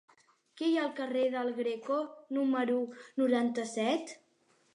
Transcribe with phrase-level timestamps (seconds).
[0.61, 1.99] Què hi ha al carrer del Greco
[2.39, 2.79] número
[3.25, 4.17] noranta-set?